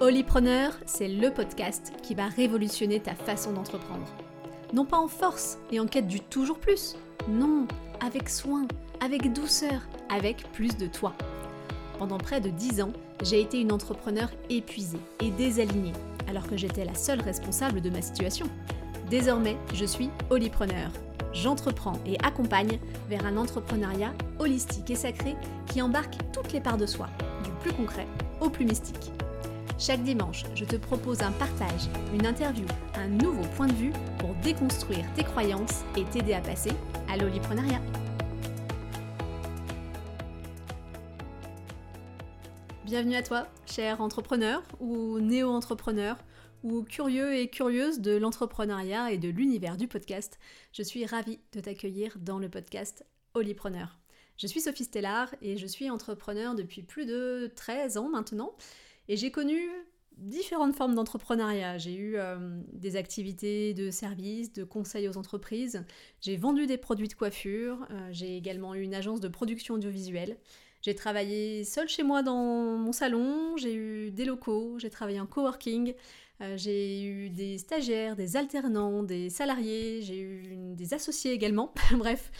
[0.00, 4.06] Holypreneur, c'est le podcast qui va révolutionner ta façon d'entreprendre.
[4.72, 6.94] Non pas en force et en quête du toujours plus,
[7.28, 7.66] non,
[7.98, 8.68] avec soin,
[9.04, 11.14] avec douceur, avec plus de toi.
[11.98, 12.92] Pendant près de 10 ans,
[13.24, 15.94] j'ai été une entrepreneur épuisée et désalignée,
[16.28, 18.46] alors que j'étais la seule responsable de ma situation.
[19.10, 20.92] Désormais, je suis Holypreneur.
[21.32, 25.34] J'entreprends et accompagne vers un entrepreneuriat holistique et sacré
[25.66, 27.08] qui embarque toutes les parts de soi,
[27.42, 28.06] du plus concret
[28.40, 29.10] au plus mystique.
[29.80, 34.34] Chaque dimanche, je te propose un partage, une interview, un nouveau point de vue pour
[34.42, 36.72] déconstruire tes croyances et t'aider à passer
[37.08, 37.80] à l'oliprenariat.
[42.84, 46.16] Bienvenue à toi, cher entrepreneur ou néo-entrepreneur
[46.64, 50.40] ou curieux et curieuse de l'entrepreneuriat et de l'univers du podcast.
[50.72, 54.00] Je suis ravie de t'accueillir dans le podcast Olipreneur.
[54.38, 58.56] Je suis Sophie Stellar et je suis entrepreneur depuis plus de 13 ans maintenant.
[59.08, 59.58] Et j'ai connu
[60.18, 61.78] différentes formes d'entrepreneuriat.
[61.78, 65.84] J'ai eu euh, des activités de services, de conseils aux entreprises.
[66.20, 67.86] J'ai vendu des produits de coiffure.
[67.90, 70.36] Euh, j'ai également eu une agence de production audiovisuelle.
[70.82, 73.56] J'ai travaillé seule chez moi dans mon salon.
[73.56, 74.78] J'ai eu des locaux.
[74.78, 75.94] J'ai travaillé en coworking.
[76.40, 80.02] Euh, j'ai eu des stagiaires, des alternants, des salariés.
[80.02, 80.42] J'ai eu
[80.74, 81.72] des associés également.
[81.96, 82.30] Bref.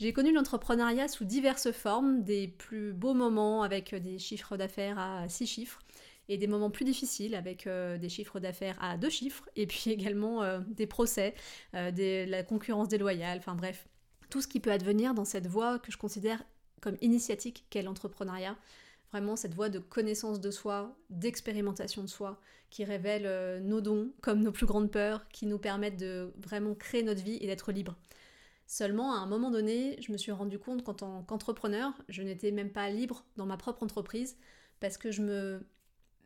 [0.00, 5.28] J'ai connu l'entrepreneuriat sous diverses formes, des plus beaux moments avec des chiffres d'affaires à
[5.28, 5.80] six chiffres,
[6.28, 9.90] et des moments plus difficiles avec euh, des chiffres d'affaires à deux chiffres et puis
[9.90, 11.34] également euh, des procès,
[11.74, 13.86] euh, de la concurrence déloyale, enfin bref,
[14.30, 16.42] tout ce qui peut advenir dans cette voie que je considère
[16.80, 18.56] comme initiatique qu'est l'entrepreneuriat.
[19.12, 24.42] Vraiment cette voie de connaissance de soi, d'expérimentation de soi, qui révèle nos dons comme
[24.42, 27.96] nos plus grandes peurs, qui nous permettent de vraiment créer notre vie et d'être libre.
[28.66, 32.50] Seulement, à un moment donné, je me suis rendu compte qu'en tant qu'entrepreneur, je n'étais
[32.50, 34.36] même pas libre dans ma propre entreprise
[34.80, 35.64] parce que je me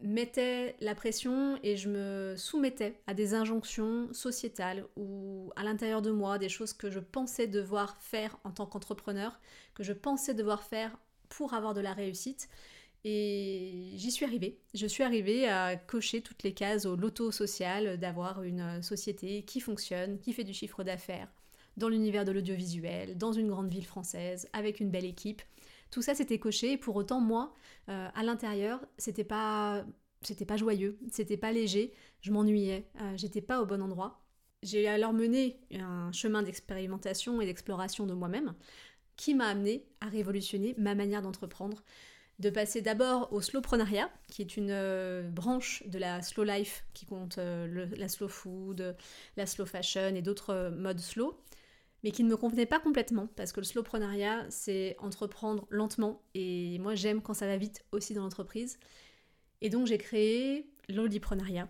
[0.00, 6.10] mettais la pression et je me soumettais à des injonctions sociétales ou à l'intérieur de
[6.10, 9.40] moi, des choses que je pensais devoir faire en tant qu'entrepreneur,
[9.74, 10.96] que je pensais devoir faire
[11.28, 12.48] pour avoir de la réussite.
[13.04, 14.58] Et j'y suis arrivée.
[14.74, 19.60] Je suis arrivée à cocher toutes les cases au loto social, d'avoir une société qui
[19.60, 21.28] fonctionne, qui fait du chiffre d'affaires,
[21.76, 25.42] dans l'univers de l'audiovisuel, dans une grande ville française, avec une belle équipe.
[25.90, 26.72] Tout ça c'était coché.
[26.72, 27.54] Et pour autant moi,
[27.88, 29.84] euh, à l'intérieur, c'était pas
[30.22, 34.20] c'était pas joyeux, c'était pas léger, je m'ennuyais, euh, j'étais pas au bon endroit.
[34.64, 38.54] J'ai alors mené un chemin d'expérimentation et d'exploration de moi-même
[39.16, 41.84] qui m'a amené à révolutionner ma manière d'entreprendre,
[42.40, 47.06] de passer d'abord au slowprenariat, qui est une euh, branche de la slow life qui
[47.06, 48.96] compte la slow food,
[49.36, 51.38] la slow fashion et d'autres modes slow,
[52.04, 56.78] mais qui ne me convenait pas complètement parce que le slowprenariat, c'est entreprendre lentement et
[56.78, 58.78] moi j'aime quand ça va vite aussi dans l'entreprise.
[59.60, 61.68] Et donc j'ai créé l'oliprenariat,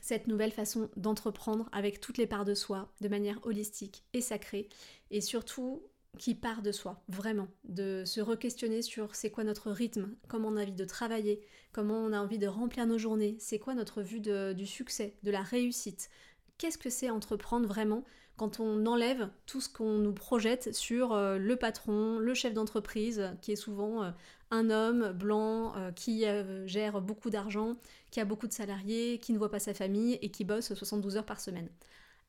[0.00, 4.68] cette nouvelle façon d'entreprendre avec toutes les parts de soi, de manière holistique et sacrée,
[5.10, 5.82] et surtout
[6.16, 10.56] qui part de soi, vraiment, de se re-questionner sur c'est quoi notre rythme, comment on
[10.56, 11.40] a envie de travailler,
[11.72, 15.30] comment on a envie de remplir nos journées, c'est quoi notre vue du succès, de
[15.30, 16.10] la réussite,
[16.56, 18.04] qu'est-ce que c'est entreprendre vraiment
[18.38, 23.30] quand on enlève tout ce qu'on nous projette sur euh, le patron, le chef d'entreprise,
[23.42, 24.10] qui est souvent euh,
[24.50, 26.24] un homme blanc euh, qui
[26.64, 27.76] gère beaucoup d'argent,
[28.10, 31.16] qui a beaucoup de salariés, qui ne voit pas sa famille et qui bosse 72
[31.16, 31.68] heures par semaine.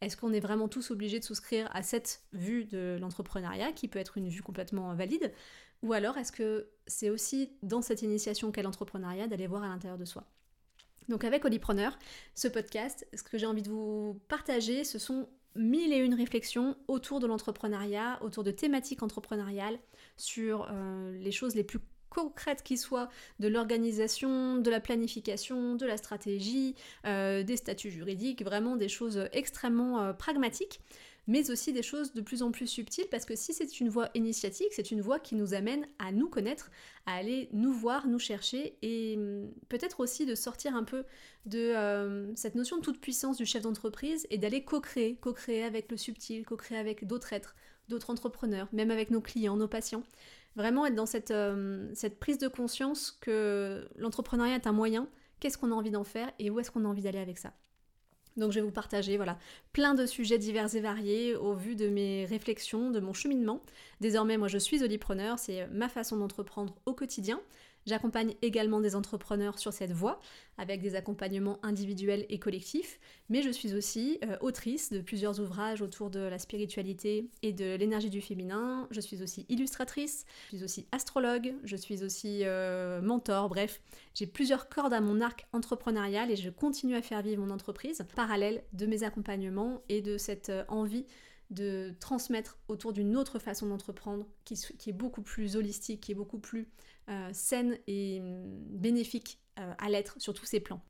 [0.00, 3.98] Est-ce qu'on est vraiment tous obligés de souscrire à cette vue de l'entrepreneuriat, qui peut
[3.98, 5.32] être une vue complètement valide?
[5.82, 9.98] Ou alors est-ce que c'est aussi dans cette initiation qu'est l'entrepreneuriat d'aller voir à l'intérieur
[9.98, 10.24] de soi?
[11.08, 11.98] Donc avec Olipreneur,
[12.34, 16.76] ce podcast, ce que j'ai envie de vous partager, ce sont mille et une réflexions
[16.88, 19.78] autour de l'entrepreneuriat, autour de thématiques entrepreneuriales,
[20.16, 25.86] sur euh, les choses les plus concrètes qui soient de l'organisation, de la planification, de
[25.86, 26.74] la stratégie,
[27.06, 30.80] euh, des statuts juridiques, vraiment des choses extrêmement euh, pragmatiques
[31.28, 34.08] mais aussi des choses de plus en plus subtiles, parce que si c'est une voie
[34.14, 36.70] initiatique, c'est une voie qui nous amène à nous connaître,
[37.04, 41.04] à aller nous voir, nous chercher, et hum, peut-être aussi de sortir un peu
[41.44, 45.90] de euh, cette notion de toute puissance du chef d'entreprise et d'aller co-créer, co-créer avec
[45.90, 47.54] le subtil, co-créer avec d'autres êtres,
[47.88, 50.02] d'autres entrepreneurs, même avec nos clients, nos patients.
[50.56, 55.08] Vraiment être dans cette, euh, cette prise de conscience que l'entrepreneuriat est un moyen,
[55.40, 57.52] qu'est-ce qu'on a envie d'en faire et où est-ce qu'on a envie d'aller avec ça.
[58.38, 59.38] Donc je vais vous partager voilà,
[59.72, 63.60] plein de sujets divers et variés au vu de mes réflexions, de mon cheminement.
[64.00, 67.40] Désormais, moi je suis olipreneur, c'est ma façon d'entreprendre au quotidien.
[67.88, 70.20] J'accompagne également des entrepreneurs sur cette voie
[70.58, 73.00] avec des accompagnements individuels et collectifs,
[73.30, 77.76] mais je suis aussi euh, autrice de plusieurs ouvrages autour de la spiritualité et de
[77.76, 78.86] l'énergie du féminin.
[78.90, 83.80] Je suis aussi illustratrice, je suis aussi astrologue, je suis aussi euh, mentor, bref,
[84.12, 88.04] j'ai plusieurs cordes à mon arc entrepreneurial et je continue à faire vivre mon entreprise
[88.14, 91.06] parallèle de mes accompagnements et de cette euh, envie
[91.50, 96.38] de transmettre autour d'une autre façon d'entreprendre qui, est beaucoup plus holistique, qui est beaucoup
[96.38, 96.68] plus
[97.08, 100.82] euh, saine et hum, bénéfique euh, à l'être sur tous ses plans.